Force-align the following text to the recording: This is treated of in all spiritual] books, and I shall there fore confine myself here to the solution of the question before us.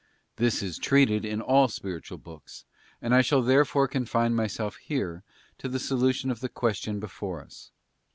This 0.37 0.63
is 0.63 0.79
treated 0.79 1.25
of 1.25 1.31
in 1.31 1.41
all 1.41 1.67
spiritual] 1.67 2.17
books, 2.17 2.65
and 3.03 3.13
I 3.13 3.21
shall 3.21 3.43
there 3.43 3.63
fore 3.65 3.87
confine 3.87 4.33
myself 4.33 4.77
here 4.77 5.21
to 5.59 5.69
the 5.69 5.77
solution 5.77 6.31
of 6.31 6.39
the 6.39 6.49
question 6.49 6.99
before 6.99 7.39
us. 7.43 7.69